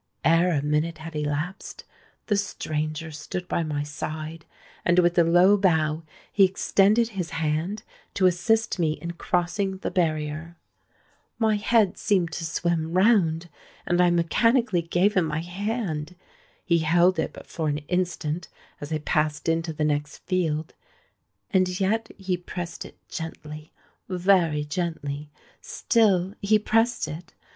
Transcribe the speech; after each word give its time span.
Ere 0.25 0.49
a 0.49 0.63
minute 0.63 0.97
had 0.97 1.15
elapsed, 1.15 1.83
the 2.25 2.35
stranger 2.35 3.11
stood 3.11 3.47
by 3.47 3.61
my 3.61 3.83
side; 3.83 4.45
and 4.83 4.97
with 4.97 5.15
a 5.19 5.23
low 5.23 5.55
bow 5.57 6.01
he 6.31 6.43
extended 6.43 7.09
his 7.09 7.29
hand 7.37 7.83
to 8.15 8.25
assist 8.25 8.79
me 8.79 8.93
in 8.93 9.11
crossing 9.11 9.77
the 9.77 9.91
barrier. 9.91 10.57
My 11.37 11.55
head 11.57 11.99
seemed 11.99 12.31
to 12.31 12.43
swim 12.45 12.93
round; 12.93 13.47
and 13.85 14.01
I 14.01 14.09
mechanically 14.09 14.81
gave 14.81 15.13
him 15.13 15.25
my 15.25 15.41
hand. 15.41 16.15
He 16.65 16.79
held 16.79 17.19
it 17.19 17.31
but 17.31 17.45
for 17.45 17.67
an 17.69 17.77
instant 17.87 18.47
as 18.81 18.91
I 18.91 18.97
passed 18.97 19.47
into 19.47 19.71
the 19.71 19.85
next 19.85 20.25
field;—and 20.25 21.79
yet 21.79 22.09
he 22.17 22.37
pressed 22.37 22.85
it 22.85 22.97
gently—very 23.07 24.65
gently;—still 24.65 26.33
he 26.41 26.57
pressed 26.57 27.07
it! 27.07 27.35